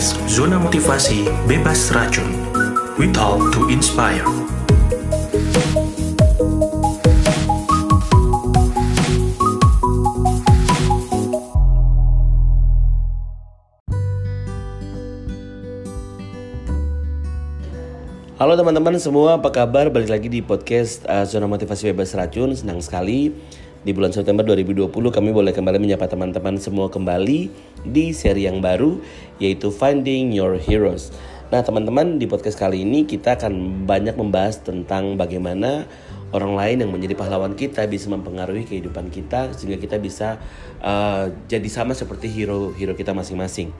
[0.00, 2.24] podcast Zona Motivasi Bebas Racun.
[2.96, 4.24] We talk to inspire.
[18.40, 19.92] Halo teman-teman semua, apa kabar?
[19.92, 22.56] Balik lagi di podcast uh, Zona Motivasi Bebas Racun.
[22.56, 23.36] Senang sekali
[23.84, 27.48] di bulan September 2020 kami boleh kembali menyapa teman-teman semua kembali
[27.86, 29.00] di seri yang baru
[29.40, 31.12] yaitu Finding Your Heroes.
[31.50, 35.90] Nah teman-teman di podcast kali ini kita akan banyak membahas tentang bagaimana
[36.30, 40.38] orang lain yang menjadi pahlawan kita bisa mempengaruhi kehidupan kita sehingga kita bisa
[40.78, 43.74] uh, jadi sama seperti hero-hero kita masing-masing.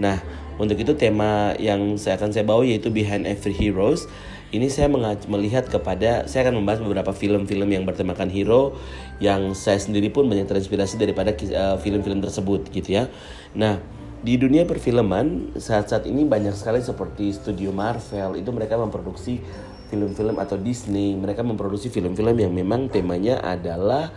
[0.00, 0.16] Nah,
[0.56, 4.08] untuk itu tema yang saya akan saya bawa yaitu Behind Every Heroes.
[4.50, 4.90] Ini saya
[5.30, 8.74] melihat kepada saya akan membahas beberapa film-film yang bertemakan hero
[9.22, 13.06] yang saya sendiri pun banyak terinspirasi daripada uh, film-film tersebut gitu ya.
[13.54, 13.78] Nah,
[14.26, 19.38] di dunia perfilman saat-saat ini banyak sekali seperti studio Marvel itu mereka memproduksi
[19.86, 24.10] film-film atau Disney mereka memproduksi film-film yang memang temanya adalah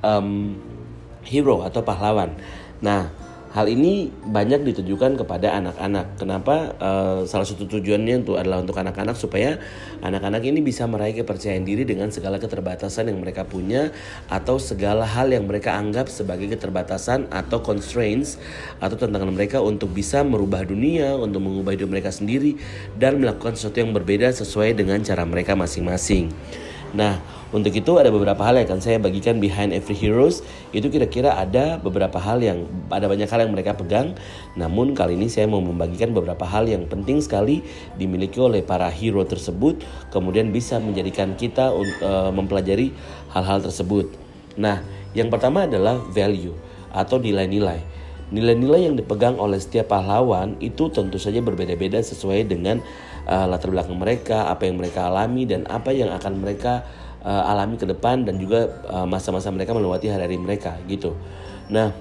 [0.00, 0.56] um,
[1.24, 2.32] hero atau pahlawan.
[2.80, 3.12] Nah,
[3.54, 6.18] hal ini banyak ditujukan kepada anak-anak.
[6.18, 6.74] Kenapa?
[6.82, 9.62] Uh, salah satu tujuannya itu adalah untuk anak-anak supaya
[10.02, 13.94] anak-anak ini bisa meraih kepercayaan diri dengan segala keterbatasan yang mereka punya
[14.26, 18.42] atau segala hal yang mereka anggap sebagai keterbatasan atau constraints
[18.82, 22.58] atau tantangan mereka untuk bisa merubah dunia, untuk mengubah hidup mereka sendiri
[22.98, 26.34] dan melakukan sesuatu yang berbeda sesuai dengan cara mereka masing-masing.
[26.94, 27.18] Nah,
[27.50, 30.46] untuk itu ada beberapa hal yang akan saya bagikan behind every heroes.
[30.70, 34.14] Itu kira-kira ada beberapa hal yang ada banyak hal yang mereka pegang.
[34.54, 37.66] Namun kali ini saya mau membagikan beberapa hal yang penting sekali
[37.98, 39.82] dimiliki oleh para hero tersebut,
[40.14, 42.94] kemudian bisa menjadikan kita uh, mempelajari
[43.34, 44.14] hal-hal tersebut.
[44.54, 44.86] Nah,
[45.18, 46.54] yang pertama adalah value
[46.94, 47.82] atau nilai-nilai.
[48.34, 52.80] Nilai-nilai yang dipegang oleh setiap pahlawan itu tentu saja berbeda-beda sesuai dengan
[53.28, 56.84] uh, latar belakang mereka, apa yang mereka alami dan apa yang akan mereka
[57.24, 61.16] uh, alami ke depan dan juga eh, masa-masa uh, mereka melewati hari-hari mereka gitu.
[61.72, 61.96] Nah,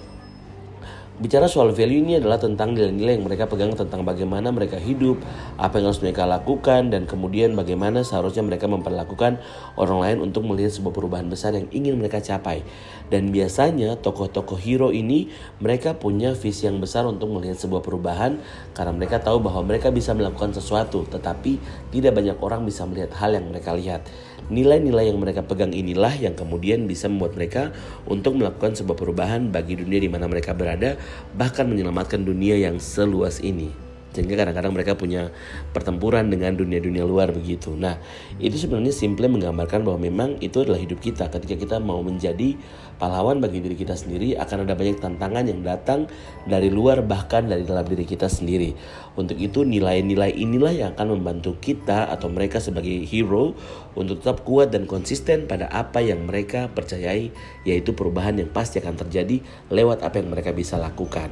[1.21, 5.21] bicara soal value ini adalah tentang nilai-nilai yang mereka pegang tentang bagaimana mereka hidup,
[5.61, 9.37] apa yang harus mereka lakukan, dan kemudian bagaimana seharusnya mereka memperlakukan
[9.77, 12.65] orang lain untuk melihat sebuah perubahan besar yang ingin mereka capai.
[13.13, 15.29] Dan biasanya tokoh-tokoh hero ini
[15.61, 18.41] mereka punya visi yang besar untuk melihat sebuah perubahan
[18.73, 21.61] karena mereka tahu bahwa mereka bisa melakukan sesuatu, tetapi
[21.93, 24.01] tidak banyak orang bisa melihat hal yang mereka lihat.
[24.49, 27.75] Nilai-nilai yang mereka pegang inilah yang kemudian bisa membuat mereka
[28.09, 30.95] untuk melakukan sebuah perubahan bagi dunia di mana mereka berada,
[31.35, 33.82] bahkan menyelamatkan dunia yang seluas ini
[34.13, 35.33] sehingga kadang-kadang mereka punya
[35.73, 37.73] pertempuran dengan dunia-dunia luar begitu.
[37.73, 37.97] Nah,
[38.37, 41.27] itu sebenarnya simple menggambarkan bahwa memang itu adalah hidup kita.
[41.33, 42.53] Ketika kita mau menjadi
[43.01, 46.05] pahlawan bagi diri kita sendiri, akan ada banyak tantangan yang datang
[46.45, 48.77] dari luar bahkan dari dalam diri kita sendiri.
[49.17, 53.57] Untuk itu nilai-nilai inilah yang akan membantu kita atau mereka sebagai hero
[53.97, 57.33] untuk tetap kuat dan konsisten pada apa yang mereka percayai
[57.65, 61.29] yaitu perubahan yang pasti akan terjadi lewat apa yang mereka bisa lakukan.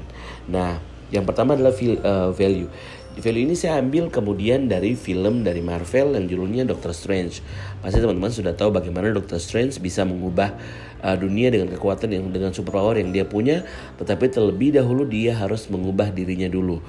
[0.50, 2.72] Nah, yang pertama adalah uh, value.
[3.12, 7.44] Value ini saya ambil kemudian dari film dari Marvel yang judulnya Doctor Strange.
[7.84, 10.56] Pasti teman-teman sudah tahu bagaimana Doctor Strange bisa mengubah
[11.04, 13.68] uh, dunia dengan kekuatan yang dengan superpower yang dia punya,
[14.00, 16.80] tetapi terlebih dahulu dia harus mengubah dirinya dulu.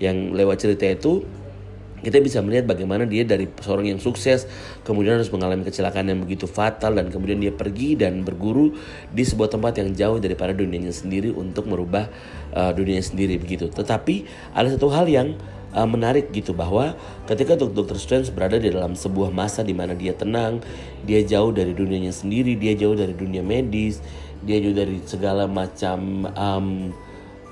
[0.00, 1.28] Yang lewat cerita itu
[2.04, 4.44] kita bisa melihat bagaimana dia dari seorang yang sukses
[4.84, 8.76] kemudian harus mengalami kecelakaan yang begitu fatal dan kemudian dia pergi dan berguru
[9.08, 12.08] di sebuah tempat yang jauh daripada dunianya sendiri untuk merubah
[12.52, 13.72] uh, dunianya sendiri begitu.
[13.72, 15.40] Tetapi ada satu hal yang
[15.72, 16.96] uh, menarik gitu bahwa
[17.28, 17.96] ketika Dr.
[18.00, 20.60] Strange berada di dalam sebuah masa di mana dia tenang,
[21.04, 24.04] dia jauh dari dunianya sendiri, dia jauh dari dunia medis,
[24.44, 26.92] dia jauh dari segala macam um,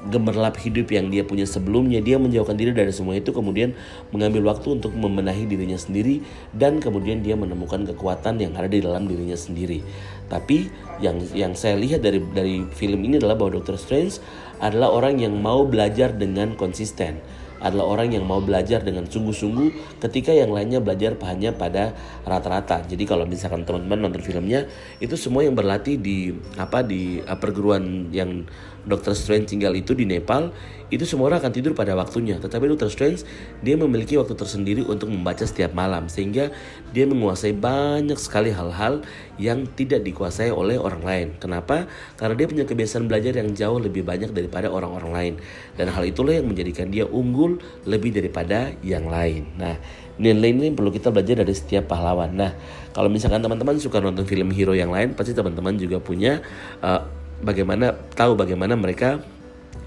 [0.09, 2.01] gemerlap hidup yang dia punya sebelumnya.
[2.05, 3.73] Dia menjauhkan diri dari semua itu kemudian
[4.13, 6.21] mengambil waktu untuk membenahi dirinya sendiri
[6.53, 9.81] dan kemudian dia menemukan kekuatan yang ada di dalam dirinya sendiri.
[10.29, 10.69] Tapi
[11.05, 14.21] yang yang saya lihat dari dari film ini adalah bahwa Doctor Strange
[14.61, 17.21] adalah orang yang mau belajar dengan konsisten.
[17.65, 21.97] Adalah orang yang mau belajar dengan sungguh-sungguh ketika yang lainnya belajar hanya pada
[22.29, 22.85] rata-rata.
[22.85, 24.69] Jadi kalau misalkan teman-teman nonton filmnya
[25.01, 28.45] itu semua yang berlatih di apa di uh, perguruan yang
[28.85, 29.17] Dr.
[29.17, 30.53] Strange tinggal itu di Nepal
[30.93, 32.93] itu semua orang akan tidur pada waktunya tetapi Dr.
[32.93, 33.25] Strange
[33.65, 36.53] dia memiliki waktu tersendiri untuk membaca setiap malam sehingga
[36.93, 39.03] dia menguasai banyak sekali hal-hal
[39.41, 41.89] yang tidak dikuasai oleh orang lain kenapa
[42.21, 45.35] karena dia punya kebiasaan belajar yang jauh lebih banyak daripada orang-orang lain
[45.75, 47.59] dan hal itulah yang menjadikan dia unggul
[47.89, 49.81] lebih daripada yang lain nah
[50.15, 52.55] nilai ini perlu kita belajar dari setiap pahlawan nah
[52.95, 56.39] kalau misalkan teman-teman suka nonton film hero yang lain pasti teman-teman juga punya
[56.79, 59.23] uh, bagaimana tahu bagaimana mereka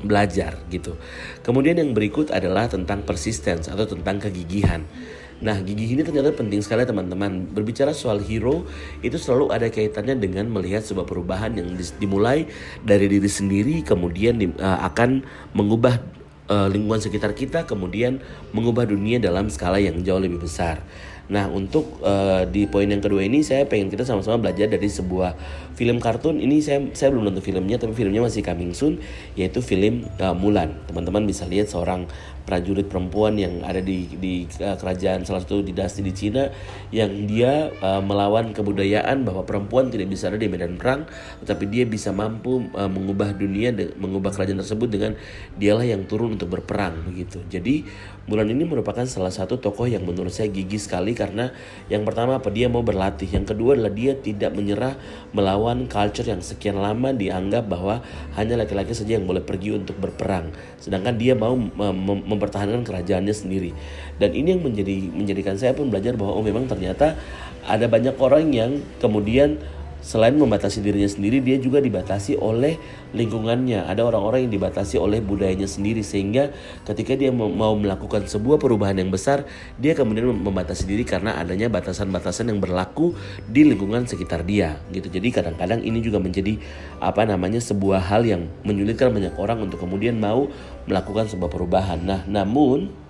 [0.03, 0.97] belajar gitu.
[1.41, 4.85] Kemudian yang berikut adalah tentang persistence atau tentang kegigihan.
[5.37, 7.45] Nah, gigih ini ternyata penting sekali teman-teman.
[7.53, 8.65] Berbicara soal hero
[9.05, 12.49] itu selalu ada kaitannya dengan melihat sebuah perubahan yang dimulai
[12.81, 15.21] dari diri sendiri kemudian di, uh, akan
[15.53, 16.01] mengubah
[16.49, 18.17] uh, lingkungan sekitar kita kemudian
[18.55, 20.81] mengubah dunia dalam skala yang jauh lebih besar.
[21.27, 25.35] Nah untuk uh, di poin yang kedua ini saya pengen kita sama-sama belajar dari sebuah
[25.77, 26.41] film kartun.
[26.41, 28.97] Ini saya saya belum nonton filmnya tapi filmnya masih coming soon
[29.37, 30.73] yaitu film uh, Mulan.
[30.89, 32.09] Teman-teman bisa lihat seorang
[32.49, 36.49] prajurit perempuan yang ada di di uh, kerajaan salah satu dinasti di Cina
[36.89, 41.05] yang dia uh, melawan kebudayaan bahwa perempuan tidak bisa ada di medan perang
[41.43, 43.69] tetapi dia bisa mampu uh, mengubah dunia
[43.99, 45.11] mengubah kerajaan tersebut dengan
[45.59, 47.43] dialah yang turun untuk berperang begitu.
[47.45, 47.85] Jadi
[48.27, 51.55] Mulan ini merupakan salah satu tokoh yang menurut saya gigih sekali karena
[51.87, 54.99] yang pertama apa dia mau berlatih, yang kedua adalah dia tidak menyerah
[55.31, 57.99] melawan culture yang sekian lama dianggap bahwa
[58.39, 63.71] hanya laki-laki saja yang boleh pergi untuk berperang, sedangkan dia mau mem mempertahankan kerajaannya sendiri.
[64.21, 67.17] Dan ini yang menjadi menjadikan saya pun belajar bahwa oh memang ternyata
[67.67, 68.71] ada banyak orang yang
[69.03, 69.59] kemudian
[70.01, 72.77] selain membatasi dirinya sendiri dia juga dibatasi oleh
[73.11, 73.87] lingkungannya.
[73.87, 76.53] Ada orang-orang yang dibatasi oleh budayanya sendiri sehingga
[76.85, 79.47] ketika dia mau melakukan sebuah perubahan yang besar
[79.81, 83.17] dia kemudian membatasi diri karena adanya batasan-batasan yang berlaku
[83.49, 85.09] di lingkungan sekitar dia gitu.
[85.09, 86.59] Jadi kadang-kadang ini juga menjadi
[87.01, 90.49] apa namanya sebuah hal yang menyulitkan banyak orang untuk kemudian mau
[90.85, 91.99] melakukan sebuah perubahan.
[92.03, 93.06] Nah namun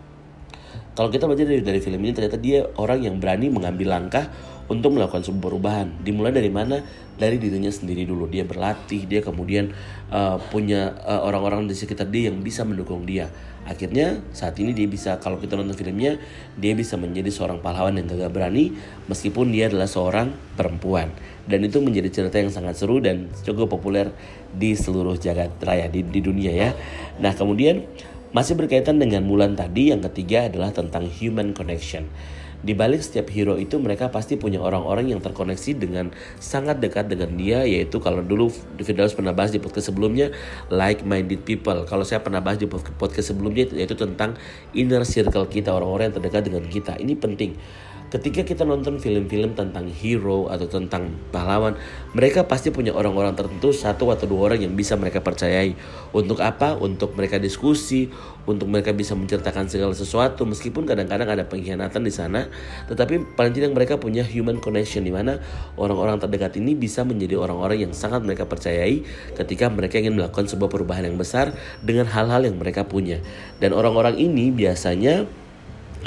[0.97, 4.33] kalau kita baca dari, dari film ini ternyata dia orang yang berani mengambil langkah
[4.65, 5.87] untuk melakukan sebuah perubahan.
[6.01, 6.81] Dimulai dari mana?
[7.21, 8.25] Dari dirinya sendiri dulu.
[8.25, 9.77] Dia berlatih, dia kemudian
[10.09, 13.29] uh, punya uh, orang-orang di sekitar dia yang bisa mendukung dia.
[13.69, 16.17] Akhirnya saat ini dia bisa kalau kita nonton filmnya,
[16.57, 18.73] dia bisa menjadi seorang pahlawan yang gagah berani
[19.05, 21.13] meskipun dia adalah seorang perempuan.
[21.45, 24.09] Dan itu menjadi cerita yang sangat seru dan cukup populer
[24.49, 26.69] di seluruh jagat raya di, di dunia ya.
[27.21, 27.85] Nah, kemudian
[28.37, 32.05] masih berkaitan dengan Mulan tadi, yang ketiga adalah tentang human connection.
[32.61, 37.33] Di balik setiap hero itu mereka pasti punya orang-orang yang terkoneksi dengan sangat dekat dengan
[37.33, 38.49] dia yaitu kalau dulu
[38.81, 40.33] Fidelis pernah bahas di podcast sebelumnya
[40.69, 41.81] like-minded people.
[41.89, 44.37] Kalau saya pernah bahas di podcast sebelumnya yaitu tentang
[44.73, 46.93] inner circle kita, orang-orang yang terdekat dengan kita.
[46.97, 47.57] Ini penting
[48.07, 51.75] ketika kita nonton film-film tentang hero atau tentang pahlawan,
[52.15, 55.75] mereka pasti punya orang-orang tertentu satu atau dua orang yang bisa mereka percayai.
[56.15, 56.79] Untuk apa?
[56.79, 58.07] Untuk mereka diskusi,
[58.47, 62.47] untuk mereka bisa menceritakan segala sesuatu meskipun kadang-kadang ada pengkhianatan di sana,
[62.87, 65.43] tetapi paling tidak mereka punya human connection di mana
[65.75, 69.03] orang-orang terdekat ini bisa menjadi orang-orang yang sangat mereka percayai
[69.35, 71.51] ketika mereka ingin melakukan sebuah perubahan yang besar
[71.83, 73.19] dengan hal-hal yang mereka punya.
[73.59, 75.27] Dan orang-orang ini biasanya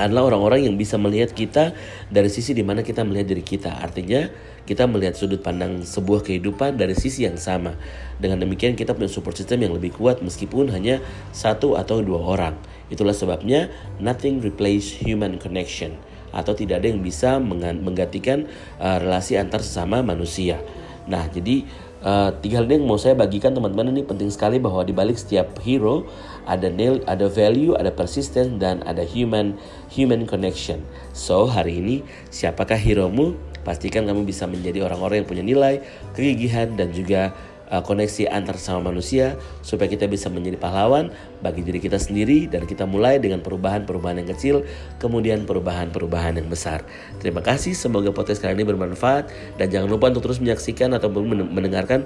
[0.00, 1.76] adalah orang-orang yang bisa melihat kita
[2.08, 3.76] dari sisi di mana kita melihat diri kita.
[3.84, 4.32] Artinya
[4.64, 7.76] kita melihat sudut pandang sebuah kehidupan dari sisi yang sama.
[8.16, 11.04] Dengan demikian kita punya support system yang lebih kuat meskipun hanya
[11.36, 12.54] satu atau dua orang.
[12.88, 13.68] Itulah sebabnya
[14.00, 15.94] nothing replace human connection
[16.30, 18.46] atau tidak ada yang bisa menggantikan
[18.78, 20.62] uh, relasi antar sesama manusia.
[21.10, 21.66] Nah, jadi
[22.04, 25.16] uh, tiga hal ini yang mau saya bagikan teman-teman ini penting sekali bahwa di balik
[25.16, 26.08] setiap hero
[26.48, 29.56] ada nil, ada value, ada persistence dan ada human
[29.92, 30.82] human connection.
[31.12, 31.96] So hari ini
[32.32, 33.36] siapakah hero mu?
[33.60, 35.84] Pastikan kamu bisa menjadi orang-orang yang punya nilai,
[36.16, 37.36] kegigihan dan juga
[37.70, 42.66] uh, koneksi antar sama manusia supaya kita bisa menjadi pahlawan bagi diri kita sendiri dan
[42.66, 44.54] kita mulai dengan perubahan-perubahan yang kecil
[44.98, 46.84] kemudian perubahan-perubahan yang besar.
[47.22, 52.04] Terima kasih semoga podcast kali ini bermanfaat dan jangan lupa untuk terus menyaksikan atau mendengarkan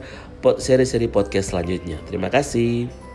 [0.60, 1.98] seri-seri podcast selanjutnya.
[2.06, 3.13] Terima kasih.